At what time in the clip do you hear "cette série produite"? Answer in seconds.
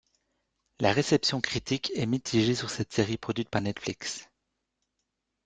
2.71-3.49